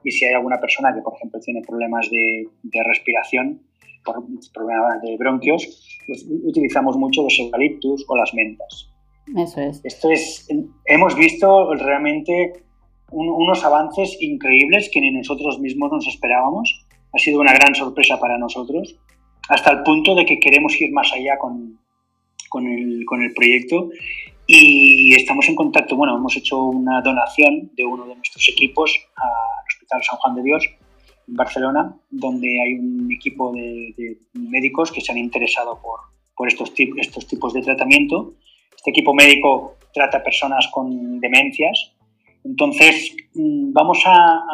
Y 0.04 0.12
si 0.12 0.25
hay 0.25 0.34
alguna 0.34 0.60
persona 0.60 0.94
que, 0.94 1.02
por 1.02 1.16
ejemplo, 1.16 1.40
tiene 1.40 1.63
problemas 1.63 2.08
de, 2.12 2.50
de 2.62 2.84
respiración, 2.84 3.63
por 4.06 4.24
problemas 4.54 5.02
de 5.02 5.18
bronquios, 5.18 5.98
pues 6.06 6.24
utilizamos 6.30 6.96
mucho 6.96 7.24
los 7.24 7.40
eucaliptus 7.40 8.06
o 8.08 8.16
las 8.16 8.32
mentas. 8.36 8.92
Eso 9.36 9.60
es. 9.60 9.82
Esto 9.84 10.12
es, 10.12 10.48
hemos 10.86 11.16
visto 11.16 11.74
realmente 11.74 12.54
unos 13.12 13.63
avances 13.63 14.18
increíbles 14.22 14.92
que 14.94 15.02
ni 15.02 15.10
nosotros 15.10 15.60
mismos 15.60 15.92
nos 15.92 16.08
esperábamos. 16.08 16.86
Ha 17.13 17.20
sido 17.20 17.39
una 17.39 17.53
gran 17.53 17.75
sorpresa 17.75 18.20
para 18.20 18.38
nosotros, 18.38 18.96
hasta 19.50 19.72
el 19.72 19.84
punto 19.84 20.15
de 20.15 20.25
que 20.25 20.39
queremos 20.39 20.79
ir 20.82 20.91
más 20.91 21.12
allá 21.13 21.38
con, 21.38 21.79
con, 22.50 22.67
el, 22.67 23.03
con 23.05 23.22
el 23.22 23.34
proyecto 23.34 23.89
y 24.48 25.13
estamos 25.15 25.48
en 25.48 25.55
contacto. 25.55 25.96
Bueno, 25.96 26.17
hemos 26.17 26.36
hecho 26.36 26.62
una 26.63 27.01
donación 27.01 27.72
de 27.75 27.86
uno 27.86 28.05
de 28.05 28.15
nuestros 28.15 28.48
equipos 28.50 29.00
al 29.15 29.65
Hospital 29.67 30.03
San 30.03 30.17
Juan 30.17 30.36
de 30.36 30.43
Dios 30.43 30.65
en 31.27 31.36
Barcelona, 31.36 31.96
donde 32.10 32.62
hay 32.62 32.74
un 32.74 33.12
equipo 33.12 33.51
de, 33.53 33.93
de 33.98 34.17
médicos 34.34 34.91
que 34.91 35.01
se 35.01 35.12
han 35.12 35.17
interesado 35.17 35.79
por, 35.82 36.00
por 36.36 36.48
estos, 36.48 36.74
estos 36.98 37.27
tipos 37.27 37.53
de 37.53 37.62
tratamiento. 37.62 38.34
Este 38.75 38.91
equipo 38.91 39.13
médico 39.13 39.75
trata 39.93 40.24
personas 40.24 40.67
con 40.72 41.20
demencias 41.20 41.93
entonces, 42.43 43.15
mm, 43.34 43.72
vamos 43.74 44.01
a, 44.05 44.46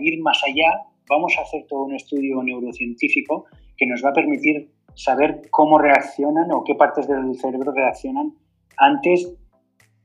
ir 0.00 0.20
más 0.20 0.42
allá, 0.42 0.82
vamos 1.08 1.34
a 1.38 1.42
hacer 1.42 1.66
todo 1.68 1.84
un 1.84 1.94
estudio 1.94 2.42
neurocientífico 2.42 3.46
que 3.76 3.86
nos 3.86 4.04
va 4.04 4.10
a 4.10 4.12
permitir 4.12 4.70
saber 4.94 5.42
cómo 5.50 5.78
reaccionan 5.78 6.50
o 6.52 6.62
qué 6.64 6.74
partes 6.74 7.08
del 7.08 7.34
cerebro 7.36 7.72
reaccionan 7.72 8.34
antes, 8.76 9.32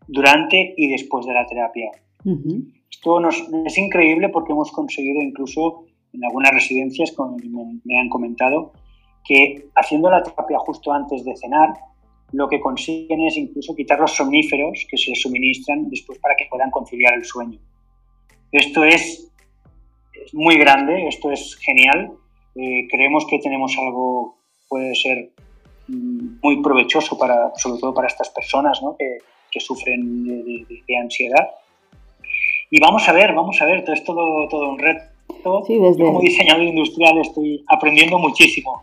durante 0.08 0.74
y 0.75 0.88
después 0.88 1.25
de 1.25 1.34
la 1.34 1.46
terapia. 1.46 1.91
Esto 2.89 3.22
es 3.65 3.77
increíble 3.77 4.29
porque 4.29 4.51
hemos 4.51 4.72
conseguido 4.72 5.22
incluso 5.22 5.86
en 6.13 6.25
algunas 6.25 6.51
residencias, 6.51 7.12
como 7.12 7.38
me 7.84 8.00
han 8.00 8.10
comentado, 8.10 8.74
que 9.24 9.70
haciendo 9.75 10.10
la 10.10 10.24
terapia 10.24 10.58
justo 10.60 10.91
antes 10.91 11.24
de 11.24 11.36
cenar, 11.36 11.74
lo 12.32 12.48
que 12.48 12.60
consiguen 12.60 13.22
es 13.22 13.38
incluso 13.38 13.75
quitar 13.75 14.00
los 14.00 14.15
somníferos 14.15 14.86
que 14.89 14.98
se 14.98 15.12
les 15.12 15.22
suministran 15.22 15.89
después 15.89 16.20
para 16.20 16.36
que 16.36 16.46
puedan 16.50 16.72
conciliar 16.72 17.13
el 17.13 17.25
sueño. 17.25 17.60
Esto 18.51 18.84
es, 18.84 19.32
muy 20.33 20.57
grande, 20.57 21.07
esto 21.07 21.31
es 21.31 21.55
genial. 21.57 22.12
Eh, 22.55 22.88
creemos 22.89 23.25
que 23.27 23.39
tenemos 23.39 23.77
algo, 23.77 24.36
puede 24.67 24.95
ser 24.95 25.31
mm, 25.88 26.39
muy 26.41 26.62
provechoso 26.62 27.17
para, 27.17 27.51
sobre 27.55 27.79
todo 27.79 27.93
para 27.93 28.07
estas 28.07 28.29
personas 28.29 28.79
que, 28.98 29.59
sufren 29.59 30.25
de, 30.25 30.98
ansiedad. 30.98 31.50
Y 32.71 32.79
vamos 32.79 33.07
a 33.09 33.13
ver, 33.13 33.33
vamos 33.33 33.62
a 33.62 33.65
ver, 33.65 33.83
todo 33.83 33.93
es 33.93 34.03
todo, 34.03 34.48
todo 34.48 34.69
un 34.69 34.79
reto. 34.79 35.01
como 35.43 36.21
diseñador 36.21 36.63
industrial 36.63 37.17
estoy 37.19 37.63
aprendiendo 37.67 38.19
muchísimo 38.19 38.81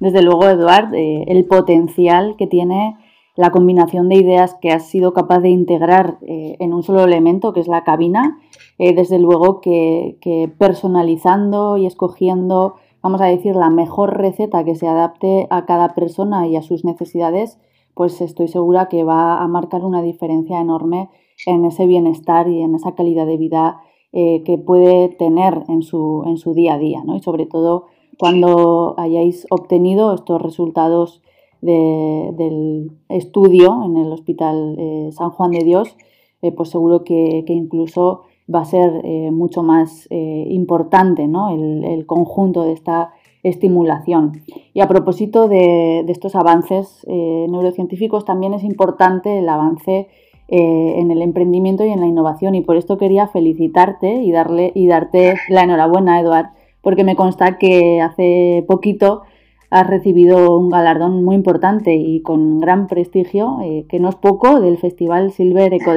desde 0.00 0.22
luego, 0.22 0.48
Eduard, 0.48 0.94
eh, 0.94 1.24
el 1.28 1.44
potencial 1.44 2.34
que 2.38 2.46
tiene 2.46 2.96
la 3.36 3.50
combinación 3.50 4.08
de 4.08 4.16
ideas 4.16 4.56
que 4.60 4.70
has 4.70 4.88
sido 4.88 5.12
capaz 5.12 5.40
de 5.40 5.50
integrar 5.50 6.16
eh, 6.26 6.56
en 6.58 6.72
un 6.72 6.82
solo 6.82 7.04
elemento, 7.04 7.52
que 7.52 7.60
es 7.60 7.68
la 7.68 7.84
cabina, 7.84 8.38
eh, 8.80 8.94
desde 8.94 9.18
luego 9.18 9.60
que, 9.60 10.16
personalizando 10.58 11.76
y 11.76 11.86
escogiendo, 11.86 12.74
vamos 13.02 13.20
a 13.20 13.26
decir, 13.26 13.54
la 13.54 13.70
mejor 13.70 14.16
receta 14.16 14.64
que 14.64 14.74
se 14.74 14.88
adapte 14.88 15.46
a 15.50 15.66
cada 15.66 15.94
persona 15.94 16.48
y 16.48 16.56
a 16.56 16.62
sus 16.62 16.84
necesidades, 16.84 17.58
pues 17.94 18.20
estoy 18.20 18.48
segura 18.48 18.88
que 18.88 19.04
va 19.04 19.42
a 19.42 19.48
marcar 19.48 19.84
una 19.84 20.02
diferencia 20.02 20.60
enorme 20.60 21.10
en 21.46 21.64
ese 21.64 21.86
bienestar 21.86 22.48
y 22.48 22.62
en 22.62 22.74
esa 22.74 22.94
calidad 22.94 23.26
de 23.26 23.36
vida 23.36 23.80
que 24.12 24.60
puede 24.66 25.08
tener 25.08 25.62
en 25.68 25.82
su, 25.82 26.24
en 26.26 26.36
su 26.36 26.52
día 26.52 26.74
a 26.74 26.78
día, 26.78 27.04
¿no? 27.04 27.14
Y 27.14 27.20
sobre 27.20 27.46
todo 27.46 27.86
cuando 28.18 28.94
hayáis 28.98 29.46
obtenido 29.50 30.12
estos 30.12 30.42
resultados 30.42 31.22
del 31.62 32.92
estudio 33.08 33.82
en 33.84 33.96
el 33.96 34.12
Hospital 34.12 34.76
eh, 34.78 35.10
San 35.12 35.30
Juan 35.30 35.50
de 35.50 35.64
Dios, 35.64 35.96
eh, 36.42 36.52
pues 36.52 36.70
seguro 36.70 37.04
que, 37.04 37.44
incluso 37.48 38.22
va 38.52 38.60
a 38.60 38.64
ser 38.64 39.00
eh, 39.04 39.30
mucho 39.30 39.62
más 39.62 40.08
importante 40.10 41.24
el, 41.24 42.04
conjunto 42.06 42.64
de 42.64 42.72
esta 42.72 43.12
estimulación. 43.42 44.42
Y 44.74 44.80
a 44.80 44.88
propósito 44.88 45.48
de, 45.48 46.00
estos 46.08 46.34
avances 46.34 47.06
neurocientíficos, 47.06 48.24
también 48.24 48.54
es 48.54 48.64
importante 48.64 49.38
el 49.38 49.48
avance 49.48 50.08
en 50.48 51.10
el 51.12 51.22
emprendimiento 51.22 51.84
y 51.84 51.90
en 51.90 52.00
la 52.00 52.06
innovación. 52.06 52.54
Y 52.54 52.62
por 52.62 52.76
esto 52.76 52.98
quería 52.98 53.28
felicitarte 53.28 54.22
y, 54.22 54.32
darle, 54.32 54.72
y 54.74 54.88
darte 54.88 55.34
la 55.48 55.62
enhorabuena, 55.62 56.20
Eduard, 56.20 56.50
porque 56.82 57.04
me 57.04 57.16
consta 57.16 57.58
que 57.58 58.00
hace 58.00 58.64
poquito 58.66 59.22
has 59.70 59.86
recibido 59.86 60.58
un 60.58 60.68
galardón 60.68 61.24
muy 61.24 61.36
importante 61.36 61.94
y 61.94 62.20
con 62.22 62.58
gran 62.58 62.88
prestigio, 62.88 63.58
eh, 63.62 63.86
que 63.88 64.00
no 64.00 64.08
es 64.08 64.16
poco, 64.16 64.60
del 64.60 64.78
Festival 64.78 65.30
Silver 65.30 65.72
Eco 65.72 65.94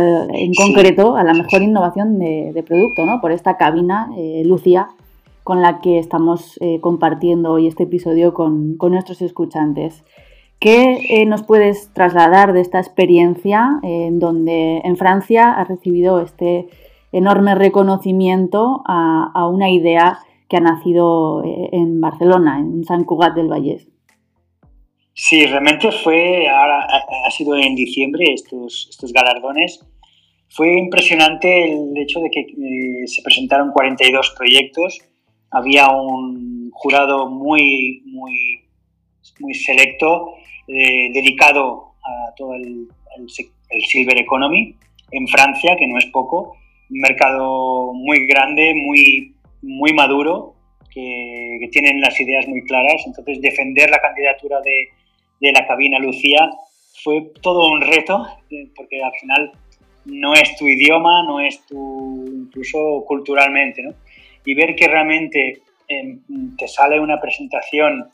de 0.00 0.26
Canes, 0.26 0.42
en 0.42 0.54
concreto 0.54 1.16
a 1.16 1.24
la 1.24 1.34
mejor 1.34 1.62
innovación 1.62 2.18
de, 2.18 2.64
producto, 2.66 3.06
¿no? 3.06 3.20
por 3.20 3.32
esta 3.32 3.56
cabina, 3.56 4.10
eh, 4.16 4.42
Lucía, 4.44 4.88
con 5.42 5.60
la 5.60 5.80
que 5.80 5.98
estamos 5.98 6.58
eh, 6.60 6.80
compartiendo 6.80 7.52
hoy 7.52 7.66
este 7.66 7.84
episodio 7.84 8.32
con, 8.34 8.76
con 8.76 8.92
nuestros 8.92 9.20
escuchantes. 9.22 10.04
¿Qué 10.58 11.24
nos 11.26 11.42
puedes 11.42 11.90
trasladar 11.92 12.54
de 12.54 12.62
esta 12.62 12.78
experiencia 12.78 13.80
en 13.82 14.18
donde 14.18 14.80
en 14.82 14.96
Francia 14.96 15.52
has 15.52 15.68
recibido 15.68 16.20
este 16.20 16.68
enorme 17.14 17.54
reconocimiento 17.54 18.82
a, 18.86 19.46
una 19.48 19.70
idea 19.70 20.18
que 20.48 20.56
ha 20.56 20.60
nacido 20.60 21.44
eh, 21.44 21.70
en 21.72 22.00
Barcelona, 22.00 22.58
en 22.58 22.84
San 22.84 23.04
Cugat 23.04 23.34
del 23.34 23.48
Vallés. 23.48 23.86
Sí, 25.14 25.46
realmente 25.46 25.92
fue, 25.92 26.48
ahora 26.48 26.86
ha 27.26 27.30
sido 27.30 27.56
en 27.56 27.76
diciembre 27.76 28.24
estos, 28.34 28.88
estos 28.90 29.12
galardones. 29.12 29.80
Fue 30.48 30.76
impresionante 30.76 31.72
el 31.72 31.96
hecho 31.96 32.20
de 32.20 32.30
que 32.30 32.40
eh, 32.40 33.06
se 33.06 33.22
presentaron 33.22 33.70
42 33.70 34.34
proyectos. 34.36 34.98
Había 35.50 35.88
un 35.88 36.70
jurado 36.72 37.28
muy, 37.30 38.02
muy, 38.06 38.64
muy 39.38 39.54
selecto 39.54 40.34
eh, 40.66 41.10
dedicado 41.12 41.94
a 42.02 42.34
todo 42.36 42.54
el, 42.54 42.88
el 43.16 43.82
Silver 43.84 44.18
Economy 44.18 44.74
en 45.12 45.28
Francia, 45.28 45.76
que 45.78 45.86
no 45.86 45.96
es 45.98 46.06
poco 46.06 46.56
un 46.90 46.98
mercado 47.00 47.92
muy 47.92 48.26
grande, 48.26 48.74
muy, 48.74 49.34
muy 49.62 49.92
maduro, 49.92 50.54
que, 50.90 51.68
tienen 51.72 52.00
las 52.00 52.20
ideas 52.20 52.46
muy 52.46 52.62
claras. 52.64 53.02
Entonces, 53.06 53.40
defender 53.40 53.90
la 53.90 54.00
candidatura 54.00 54.60
de, 54.60 54.88
de 55.40 55.52
la 55.52 55.66
cabina 55.66 55.98
Lucía 55.98 56.50
fue 57.02 57.32
todo 57.42 57.68
un 57.68 57.80
reto, 57.80 58.26
porque 58.76 59.02
al 59.02 59.12
final 59.20 59.52
no 60.06 60.34
es 60.34 60.56
tu 60.56 60.66
idioma, 60.66 61.22
no 61.22 61.40
es 61.40 61.64
tu, 61.66 62.24
incluso 62.26 63.04
culturalmente, 63.06 63.82
¿no? 63.82 63.94
Y 64.44 64.54
ver 64.54 64.74
que 64.74 64.88
realmente 64.88 65.62
em, 65.88 66.20
te 66.56 66.68
sale 66.68 67.00
una 67.00 67.20
presentación 67.20 68.10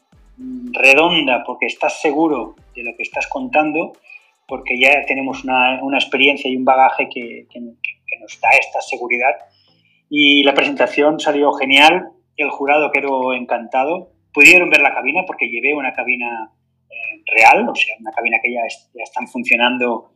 redonda 0.73 1.43
porque 1.45 1.67
estás 1.67 2.00
seguro 2.00 2.57
de 2.75 2.85
lo 2.85 2.97
que 2.97 3.03
estás 3.03 3.27
contando, 3.27 3.93
porque 4.47 4.79
ya 4.79 5.05
tenemos 5.07 5.45
una, 5.45 5.83
una 5.83 5.99
experiencia 5.99 6.50
y 6.50 6.57
un 6.57 6.65
bagaje 6.65 7.09
que, 7.09 7.47
que, 7.50 7.61
nos 8.21 8.41
da 8.41 8.50
esta 8.59 8.81
seguridad. 8.81 9.35
Y 10.09 10.43
la 10.43 10.55
presentación 10.55 11.21
salió 11.21 11.53
genial, 11.53 12.11
el 12.37 12.50
jurado 12.50 12.91
quedó 12.91 13.33
encantado. 13.33 14.11
Pudieron 14.35 14.69
ver 14.69 14.81
la 14.81 14.93
cabina 14.93 15.23
porque 15.27 15.49
llevé 15.49 15.75
una 15.75 15.93
cabina 15.93 16.50
eh, 16.50 16.60
real, 17.26 17.68
o 17.68 17.75
sea, 17.75 17.97
una 17.99 18.11
cabina 18.11 18.38
que 18.42 18.52
ya, 18.52 18.62
están 18.66 19.28
funcionando 19.28 20.12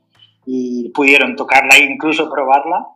y 0.47 0.91
pudieron 0.91 1.37
tocarla 1.37 1.77
e 1.77 1.85
incluso 1.85 2.31
probarla, 2.31 2.87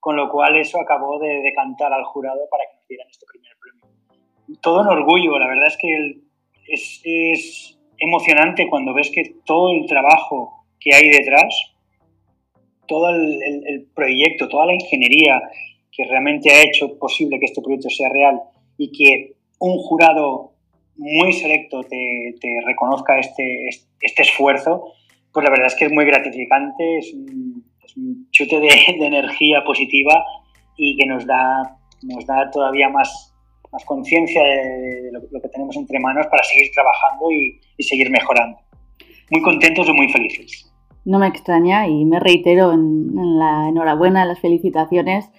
con 0.00 0.16
lo 0.16 0.30
cual 0.30 0.56
eso 0.56 0.80
acabó 0.80 1.18
de 1.18 1.40
decantar 1.40 1.92
al 1.92 2.04
jurado 2.04 2.40
para 2.50 2.64
que 2.64 2.76
nos 2.76 2.88
dieran 2.88 3.08
este 3.10 3.26
primer 3.26 3.52
premio. 3.60 4.60
Todo 4.60 4.82
un 4.82 4.88
orgullo, 4.88 5.38
la 5.38 5.48
verdad 5.48 5.68
es 5.68 5.76
que 5.76 6.20
es 6.66 7.78
emocionante 7.98 8.68
cuando 8.68 8.94
ves 8.94 9.10
que 9.10 9.36
todo 9.44 9.72
el 9.72 9.86
trabajo 9.86 10.66
que 10.78 10.94
hay 10.94 11.08
detrás 11.08 11.74
todo 12.86 13.10
el, 13.10 13.88
proyecto, 13.94 14.48
toda 14.48 14.66
la 14.66 14.74
ingeniería 14.74 15.40
que 15.90 16.04
realmente 16.04 16.50
ha 16.50 16.62
hecho 16.62 16.98
posible 16.98 17.38
que 17.38 17.46
este 17.46 17.62
proyecto 17.62 17.88
sea 17.90 18.08
real 18.08 18.40
y 18.76 18.90
que 18.90 19.34
un 19.58 19.78
jurado 19.78 20.53
muy 20.96 21.32
selecto 21.32 21.82
te, 21.82 22.34
reconozca 22.64 23.18
este, 23.18 23.68
este 24.00 24.22
esfuerzo, 24.22 24.92
pues 25.32 25.44
la 25.44 25.50
verdad 25.50 25.66
es 25.66 25.74
que 25.74 25.86
es 25.86 25.92
muy 25.92 26.04
gratificante, 26.04 26.98
es 26.98 27.12
un, 27.12 27.64
chute 28.30 28.58
de, 28.60 28.68
energía 29.06 29.62
positiva 29.64 30.24
y 30.76 30.96
que 30.96 31.06
nos 31.06 31.26
da, 31.26 31.76
nos 32.02 32.26
da 32.26 32.50
todavía 32.50 32.88
más, 32.88 33.32
más 33.70 33.84
conciencia 33.84 34.42
de, 34.42 35.10
lo, 35.12 35.40
que 35.40 35.48
tenemos 35.48 35.76
entre 35.76 36.00
manos 36.00 36.26
para 36.28 36.42
seguir 36.44 36.70
trabajando 36.72 37.30
y, 37.30 37.60
seguir 37.82 38.10
mejorando. 38.10 38.58
Muy 39.30 39.42
contentos 39.42 39.88
y 39.88 39.92
muy 39.92 40.08
felices. 40.08 40.72
No 41.04 41.18
me 41.18 41.28
extraña 41.28 41.86
y 41.86 42.04
me 42.04 42.18
reitero 42.18 42.72
en, 42.72 43.38
la 43.38 43.68
enhorabuena, 43.68 44.24
las 44.24 44.40
felicitaciones. 44.40 45.30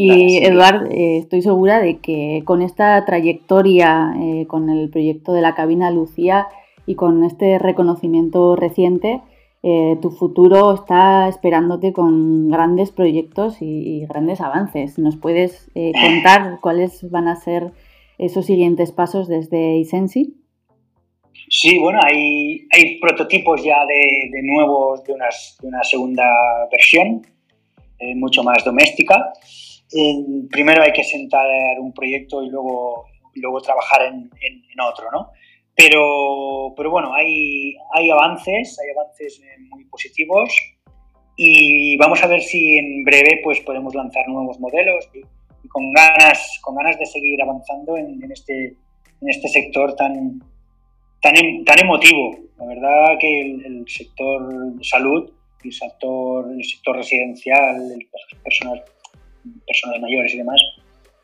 Y 0.00 0.44
Eduard, 0.44 0.92
eh, 0.92 1.18
estoy 1.18 1.42
segura 1.42 1.80
de 1.80 1.98
que 1.98 2.42
con 2.44 2.62
esta 2.62 3.04
trayectoria, 3.04 4.14
eh, 4.22 4.46
con 4.46 4.70
el 4.70 4.90
proyecto 4.90 5.32
de 5.32 5.42
la 5.42 5.56
cabina 5.56 5.90
Lucía 5.90 6.46
y 6.86 6.94
con 6.94 7.24
este 7.24 7.58
reconocimiento 7.58 8.54
reciente, 8.54 9.20
eh, 9.64 9.96
tu 10.00 10.10
futuro 10.10 10.72
está 10.72 11.26
esperándote 11.28 11.92
con 11.92 12.48
grandes 12.48 12.92
proyectos 12.92 13.60
y, 13.60 14.06
grandes 14.06 14.40
avances. 14.40 15.00
¿Nos 15.00 15.16
puedes 15.16 15.68
contar 15.74 16.60
cuáles 16.60 17.10
van 17.10 17.26
a 17.26 17.34
ser 17.34 17.72
esos 18.18 18.46
siguientes 18.46 18.92
pasos 18.92 19.26
desde 19.26 19.78
Isensi? 19.78 20.36
Sí, 21.50 21.76
bueno, 21.80 21.98
hay, 22.04 22.68
hay 22.72 23.00
prototipos 23.00 23.64
ya 23.64 23.84
de, 23.84 24.42
nuevos, 24.44 25.02
de, 25.02 25.12
una 25.12 25.82
segunda 25.82 26.24
versión, 26.70 27.26
mucho 28.14 28.44
más 28.44 28.64
doméstica. 28.64 29.32
Primero 30.50 30.82
hay 30.82 30.92
que 30.92 31.04
sentar 31.04 31.46
un 31.80 31.92
proyecto 31.92 32.42
y 32.42 32.48
luego, 32.48 33.06
luego 33.34 33.60
trabajar 33.60 34.02
en, 34.06 34.30
en, 34.40 34.62
en 34.70 34.80
otro, 34.80 35.10
¿no? 35.10 35.30
Pero, 35.78 36.74
pero 36.76 36.90
bueno, 36.90 37.14
hay, 37.14 37.76
hay 37.92 38.10
avances, 38.10 38.76
hay 38.80 38.90
avances 38.90 39.40
eh, 39.40 39.60
muy 39.70 39.84
positivos 39.84 40.50
y 41.36 41.96
vamos 41.98 42.20
a 42.20 42.26
ver 42.26 42.40
si 42.40 42.78
en 42.78 43.04
breve 43.04 43.40
pues, 43.44 43.60
podemos 43.60 43.94
lanzar 43.94 44.26
nuevos 44.26 44.58
modelos 44.58 45.08
y, 45.14 45.20
con, 45.68 45.92
ganas, 45.92 46.58
con 46.62 46.74
ganas 46.74 46.98
de 46.98 47.06
seguir 47.06 47.40
avanzando 47.40 47.96
en, 47.96 48.20
este, 48.32 48.74
en 49.20 49.28
este 49.28 49.46
sector 49.46 49.94
tan, 49.94 50.42
tan, 51.22 51.36
em, 51.36 51.64
tan 51.64 51.78
emotivo. 51.78 52.36
La 52.58 52.66
verdad 52.66 53.16
que 53.20 53.40
el, 53.40 53.84
sector 53.86 54.74
de 54.74 54.82
salud 54.82 55.30
y 55.62 55.68
el 55.68 55.74
sector, 55.74 56.50
el 56.50 56.64
sector 56.64 56.96
residencial, 56.96 57.94
personas, 58.42 58.80
personas 59.66 60.00
mayores 60.00 60.34
y 60.34 60.38
demás, 60.38 60.60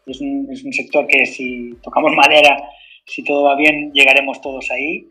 es 0.07 0.21
un, 0.21 0.49
es 0.51 0.63
un 0.65 0.73
sector 0.73 1.07
que 1.07 1.25
si 1.27 1.75
tocamos 1.83 2.13
madera 2.17 2.57
si 3.07 3.23
todo 3.23 3.45
va 3.45 3.57
bien, 3.57 3.93
llegaremos 3.93 4.41
todos 4.41 4.71
ahí 4.71 5.07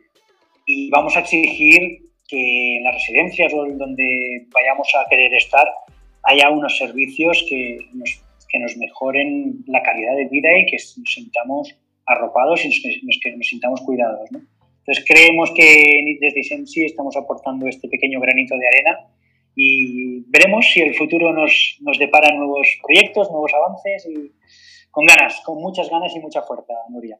y 0.65 0.89
vamos 0.89 1.15
a 1.15 1.19
exigir 1.19 2.09
que 2.27 2.77
en 2.77 2.83
las 2.83 2.95
residencias 2.95 3.51
donde 3.51 4.47
vayamos 4.51 4.87
a 4.95 5.07
querer 5.09 5.33
estar 5.35 5.67
haya 6.23 6.49
unos 6.49 6.77
servicios 6.77 7.45
que 7.49 7.77
nos, 7.93 8.23
que 8.49 8.59
nos 8.59 8.77
mejoren 8.77 9.63
la 9.67 9.83
calidad 9.83 10.15
de 10.15 10.27
vida 10.29 10.57
y 10.57 10.65
que 10.65 10.77
nos 10.97 11.13
sintamos 11.13 11.75
arropados 12.05 12.65
y 12.65 12.81
que 13.21 13.35
nos 13.35 13.47
sintamos 13.47 13.81
cuidados. 13.81 14.29
Entonces 14.31 15.05
creemos 15.07 15.51
que 15.51 16.17
desde 16.19 16.39
Isensi 16.39 16.85
estamos 16.85 17.15
aportando 17.15 17.67
este 17.67 17.87
pequeño 17.87 18.19
granito 18.19 18.57
de 18.57 18.67
arena 18.67 18.99
y 19.55 20.21
veremos 20.29 20.65
si 20.71 20.81
el 20.81 20.95
futuro 20.95 21.31
nos, 21.33 21.77
nos 21.81 21.97
depara 21.99 22.35
nuevos 22.35 22.67
proyectos, 22.83 23.29
nuevos 23.31 23.51
avances 23.53 24.07
y 24.09 24.31
con 24.91 25.05
ganas, 25.05 25.41
con 25.45 25.57
muchas 25.57 25.89
ganas 25.89 26.15
y 26.15 26.19
mucha 26.19 26.41
fuerza, 26.43 26.73
Nuria. 26.89 27.17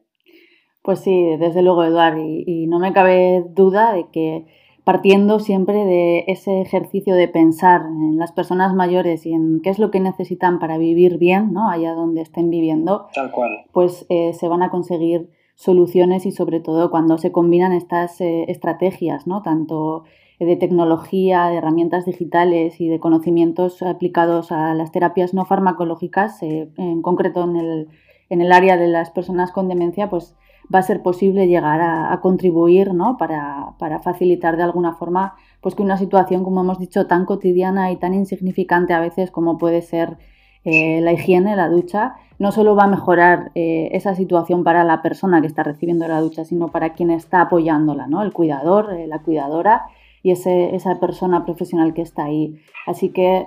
Pues 0.82 1.00
sí, 1.00 1.36
desde 1.38 1.62
luego, 1.62 1.82
Eduard, 1.82 2.18
y, 2.18 2.66
no 2.66 2.78
me 2.78 2.92
cabe 2.92 3.42
duda 3.48 3.94
de 3.94 4.06
que 4.12 4.44
partiendo 4.84 5.40
siempre 5.40 5.84
de 5.84 6.24
ese 6.28 6.60
ejercicio 6.60 7.14
de 7.14 7.26
pensar 7.26 7.80
en 7.86 8.18
las 8.18 8.32
personas 8.32 8.74
mayores 8.74 9.24
y 9.24 9.32
en 9.32 9.60
qué 9.62 9.70
es 9.70 9.78
lo 9.78 9.90
que 9.90 9.98
necesitan 9.98 10.58
para 10.58 10.76
vivir 10.76 11.16
bien, 11.16 11.54
¿no? 11.54 11.70
allá 11.70 11.94
donde 11.94 12.20
estén 12.20 12.50
viviendo, 12.50 13.06
Tal 13.14 13.30
cual. 13.30 13.64
pues 13.72 14.04
eh, 14.10 14.34
se 14.34 14.46
van 14.46 14.62
a 14.62 14.70
conseguir 14.70 15.30
soluciones 15.54 16.26
y 16.26 16.32
sobre 16.32 16.60
todo 16.60 16.90
cuando 16.90 17.16
se 17.16 17.32
combinan 17.32 17.72
estas 17.72 18.20
eh, 18.20 18.44
estrategias, 18.48 19.26
¿no? 19.26 19.40
tanto 19.40 20.04
de 20.40 20.56
tecnología, 20.56 21.46
de 21.46 21.56
herramientas 21.56 22.04
digitales 22.04 22.80
y 22.80 22.88
de 22.88 23.00
conocimientos 23.00 23.82
aplicados 23.82 24.52
a 24.52 24.74
las 24.74 24.92
terapias 24.92 25.34
no 25.34 25.44
farmacológicas, 25.44 26.42
eh, 26.42 26.68
en 26.76 27.02
concreto 27.02 27.44
en 27.44 27.56
el, 27.56 27.88
en 28.28 28.40
el 28.40 28.52
área 28.52 28.76
de 28.76 28.88
las 28.88 29.10
personas 29.10 29.52
con 29.52 29.68
demencia, 29.68 30.10
pues 30.10 30.34
va 30.72 30.78
a 30.78 30.82
ser 30.82 31.02
posible 31.02 31.46
llegar 31.46 31.80
a, 31.80 32.18
contribuir 32.20 32.94
¿no? 32.94 33.16
para, 33.16 33.74
facilitar 34.02 34.56
de 34.56 34.62
alguna 34.62 34.94
forma 34.94 35.34
pues 35.60 35.74
que 35.74 35.82
una 35.82 35.96
situación, 35.96 36.44
como 36.44 36.62
hemos 36.62 36.78
dicho, 36.78 37.06
tan 37.06 37.24
cotidiana 37.24 37.90
y 37.90 37.96
tan 37.96 38.14
insignificante 38.14 38.92
a 38.92 39.00
veces 39.00 39.30
como 39.30 39.58
puede 39.58 39.82
ser 39.82 40.18
eh, 40.64 41.00
la 41.02 41.12
higiene, 41.12 41.56
la 41.56 41.68
ducha, 41.68 42.16
no 42.38 42.52
solo 42.52 42.74
va 42.74 42.84
a 42.84 42.88
mejorar 42.88 43.50
eh, 43.54 43.90
esa 43.92 44.14
situación 44.14 44.64
para 44.64 44.84
la 44.84 45.02
persona 45.02 45.40
que 45.40 45.46
está 45.46 45.62
recibiendo 45.62 46.08
la 46.08 46.20
ducha, 46.20 46.44
sino 46.44 46.68
para 46.68 46.94
quien 46.94 47.10
está 47.10 47.42
apoyándola, 47.42 48.06
¿no? 48.06 48.22
el 48.22 48.32
cuidador, 48.32 48.92
eh, 48.94 49.06
la 49.06 49.20
cuidadora 49.20 49.84
y 50.24 50.32
ese, 50.32 50.74
esa 50.74 50.98
persona 50.98 51.44
profesional 51.44 51.94
que 51.94 52.02
está 52.02 52.24
ahí. 52.24 52.56
Así 52.86 53.10
que 53.10 53.46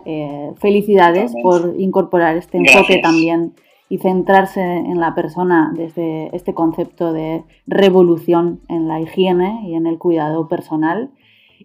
felicidades 0.58 1.34
por 1.44 1.76
incorporar 1.78 2.38
este 2.38 2.60
enfoque 2.60 3.00
también 3.00 3.54
y 3.90 4.00
centrarse 4.00 4.62
en 4.62 5.00
la 5.00 5.16
persona 5.16 5.72
desde 5.76 6.36
este 6.36 6.54
concepto 6.54 7.14
de 7.14 7.44
revolución 7.66 8.62
en 8.68 8.88
la 8.88 9.00
higiene 9.00 9.62
y 9.66 9.76
en 9.76 9.88
el 9.88 9.98
cuidado 9.98 10.48
personal. 10.48 11.12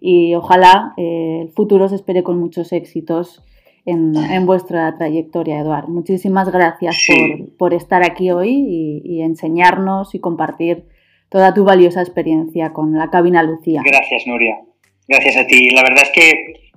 Y 0.00 0.34
ojalá 0.34 0.94
eh, 0.96 1.40
el 1.42 1.48
futuro 1.50 1.88
se 1.88 1.96
espere 1.96 2.22
con 2.22 2.38
muchos 2.38 2.72
éxitos 2.72 3.42
en, 3.84 4.46
vuestra 4.46 4.96
trayectoria, 4.96 5.58
Eduard. 5.58 5.88
Muchísimas 5.88 6.52
gracias 6.52 6.96
por, 7.58 7.74
estar 7.74 8.04
aquí 8.04 8.30
hoy 8.30 9.02
y, 9.04 9.22
enseñarnos 9.22 10.14
y 10.14 10.20
compartir 10.20 10.84
toda 11.28 11.52
tu 11.52 11.64
valiosa 11.64 12.00
experiencia 12.00 12.72
con 12.72 12.96
la 12.96 13.10
cabina 13.10 13.42
Lucía. 13.42 13.82
Gracias, 13.84 14.24
Nuria. 14.28 14.60
Gracias 15.08 15.36
a 15.36 15.46
ti. 15.46 15.70
La 15.70 15.82
verdad 15.82 16.04
es 16.04 16.10
que 16.10 16.72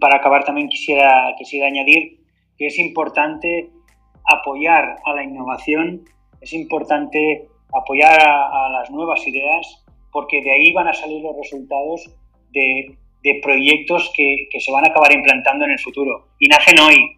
para 0.00 0.16
acabar 0.16 0.44
también 0.44 0.68
quisiera, 0.68 1.34
quisiera 1.38 1.66
añadir 1.66 2.18
que 2.58 2.66
es 2.66 2.78
importante 2.78 3.70
apoyar 4.24 4.96
a 5.04 5.14
la 5.14 5.22
innovación, 5.22 6.04
es 6.40 6.52
importante 6.52 7.48
apoyar 7.72 8.20
a, 8.20 8.68
las 8.70 8.90
nuevas 8.90 9.26
ideas, 9.26 9.84
porque 10.12 10.42
de 10.42 10.52
ahí 10.52 10.72
van 10.72 10.88
a 10.88 10.92
salir 10.92 11.22
los 11.22 11.36
resultados 11.36 12.10
de, 12.50 12.96
proyectos 13.42 14.12
que, 14.16 14.48
se 14.58 14.72
van 14.72 14.84
a 14.84 14.88
acabar 14.88 15.12
implantando 15.12 15.64
en 15.64 15.72
el 15.72 15.78
futuro. 15.78 16.28
Y 16.38 16.48
nacen 16.48 16.78
hoy, 16.80 17.16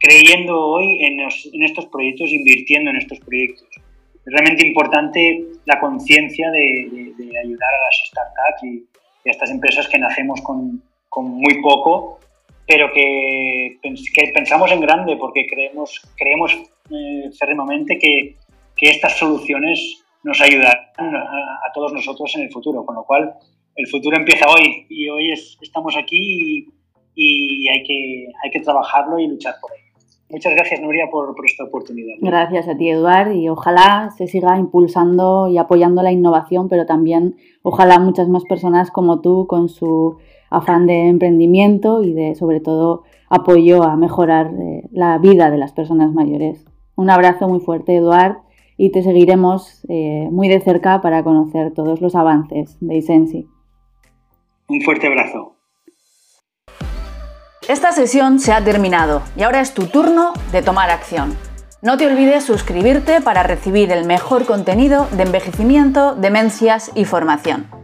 creyendo 0.00 0.60
hoy 0.60 1.04
en, 1.04 1.20
estos 1.62 1.86
proyectos, 1.86 2.30
invirtiendo 2.30 2.90
en 2.90 2.96
estos 2.96 3.20
proyectos. 3.20 3.68
Es 3.72 4.32
realmente 4.32 4.66
importante 4.66 5.44
la 5.64 5.80
conciencia 5.80 6.50
de, 6.50 7.12
ayudar 7.42 7.70
a 7.74 7.84
las 7.84 8.02
startups 8.08 8.64
y, 8.64 8.84
a 9.26 9.30
estas 9.30 9.50
empresas 9.50 9.88
que 9.88 9.98
nacemos 9.98 10.40
con, 10.42 10.82
con 11.08 11.26
muy 11.26 11.60
poco 11.62 12.18
pero 12.68 12.92
que, 12.92 13.78
pensamos 14.34 14.70
en 14.70 14.80
grande 14.82 15.16
porque 15.16 15.46
creemos, 15.46 16.02
creemos 16.16 16.52
eh, 16.90 17.30
férreamente 17.38 17.98
que, 17.98 18.36
que, 18.76 18.90
estas 18.90 19.16
soluciones 19.16 20.04
nos 20.22 20.38
ayudarán 20.42 20.76
a, 20.98 21.72
todos 21.72 21.94
nosotros 21.94 22.30
en 22.36 22.42
el 22.42 22.52
futuro, 22.52 22.84
con 22.84 22.96
lo 22.96 23.04
cual 23.04 23.32
el 23.74 23.86
futuro 23.86 24.18
empieza 24.18 24.46
hoy 24.50 24.86
y 24.90 25.08
hoy 25.08 25.32
estamos 25.32 25.96
aquí 25.96 26.68
y, 27.14 27.64
y, 27.64 27.68
hay, 27.68 27.82
que, 27.84 28.26
hay 28.44 28.50
que 28.50 28.60
trabajarlo 28.60 29.18
y 29.18 29.28
luchar 29.28 29.54
por 29.62 29.72
ello. 29.72 29.87
Muchas 30.30 30.52
gracias, 30.54 30.80
Nuria, 30.80 31.08
por, 31.10 31.34
por, 31.34 31.46
esta 31.46 31.64
oportunidad. 31.64 32.16
Gracias 32.20 32.68
a 32.68 32.76
ti, 32.76 32.90
Eduard, 32.90 33.32
y 33.32 33.48
ojalá 33.48 34.10
se 34.16 34.26
siga 34.26 34.58
impulsando 34.58 35.48
y 35.48 35.56
apoyando 35.56 36.02
la 36.02 36.12
innovación, 36.12 36.68
pero 36.68 36.84
también 36.84 37.36
ojalá 37.62 37.98
muchas 37.98 38.28
más 38.28 38.44
personas 38.44 38.90
como 38.90 39.20
tú, 39.20 39.46
con 39.46 39.70
su 39.70 40.18
afán 40.50 40.86
de 40.86 41.08
emprendimiento 41.08 42.02
y 42.02 42.12
de, 42.12 42.34
sobre 42.34 42.60
todo, 42.60 43.04
apoyo 43.30 43.82
a 43.82 43.96
mejorar 43.96 44.52
eh, 44.58 44.82
la 44.92 45.16
vida 45.18 45.50
de 45.50 45.58
las 45.58 45.72
personas 45.72 46.12
mayores. 46.12 46.64
Un 46.94 47.10
abrazo 47.10 47.48
muy 47.48 47.60
fuerte, 47.60 47.96
Eduard, 47.96 48.38
y 48.76 48.90
te 48.90 49.02
seguiremos 49.02 49.84
eh, 49.88 50.28
muy 50.30 50.48
de 50.48 50.60
cerca 50.60 51.00
para 51.00 51.24
conocer 51.24 51.72
todos 51.72 52.00
los 52.00 52.14
avances 52.14 52.76
de 52.80 52.96
Isensi. 52.96 53.46
Un 54.68 54.80
fuerte 54.82 55.06
abrazo. 55.06 55.57
Esta 57.68 57.92
sesión 57.92 58.40
se 58.40 58.54
ha 58.54 58.64
terminado 58.64 59.20
y 59.36 59.42
ahora 59.42 59.60
es 59.60 59.74
tu 59.74 59.84
turno 59.88 60.32
de 60.52 60.62
tomar 60.62 60.88
acción. 60.88 61.36
No 61.82 61.98
te 61.98 62.06
olvides 62.06 62.42
suscribirte 62.44 63.20
para 63.20 63.42
recibir 63.42 63.92
el 63.92 64.06
mejor 64.06 64.46
contenido 64.46 65.06
de 65.12 65.24
envejecimiento, 65.24 66.14
demencias 66.14 66.90
y 66.94 67.04
formación. 67.04 67.77